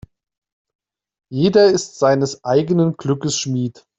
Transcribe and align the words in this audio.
Jeder 1.31 1.67
ist 1.67 1.99
seines 1.99 2.43
eigenen 2.43 2.97
Glückes 2.97 3.37
Schmied. 3.37 3.85